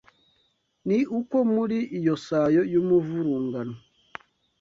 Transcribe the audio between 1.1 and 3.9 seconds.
uko muri iyo sayo y’umuvurungano